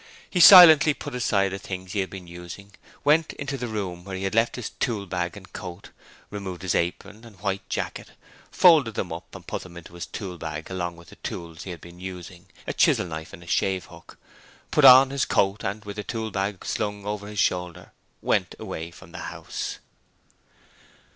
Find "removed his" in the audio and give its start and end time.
6.31-6.73